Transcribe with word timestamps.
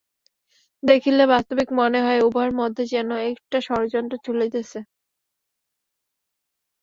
দেখিলে 0.83 1.23
বাস্তবিক 1.27 1.69
মনে 1.79 1.99
হয়, 2.01 2.19
উভয়ের 2.21 2.53
মধ্যে 2.59 2.83
যেন 2.93 3.09
একটা 3.31 3.57
ষড়যন্ত্র 3.67 4.15
চলিতেছে। 4.27 4.79